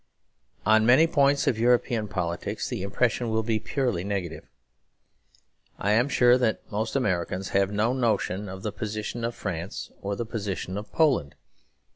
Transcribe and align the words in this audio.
On 0.65 0.83
many 0.83 1.05
points 1.05 1.45
of 1.45 1.59
European 1.59 2.07
politics 2.07 2.67
the 2.67 2.81
impression 2.81 3.29
will 3.29 3.43
be 3.43 3.59
purely 3.59 4.03
negative; 4.03 4.47
I 5.77 5.91
am 5.91 6.09
sure 6.09 6.39
that 6.39 6.61
most 6.71 6.95
Americans 6.95 7.49
have 7.49 7.71
no 7.71 7.93
notion 7.93 8.49
of 8.49 8.63
the 8.63 8.71
position 8.71 9.23
of 9.23 9.35
France 9.35 9.91
or 10.01 10.15
the 10.15 10.25
position 10.25 10.75
of 10.75 10.91
Poland. 10.91 11.35